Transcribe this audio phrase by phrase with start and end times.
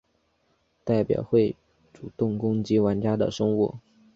[0.83, 1.55] 代表会
[1.93, 3.75] 主动攻击玩家的生物。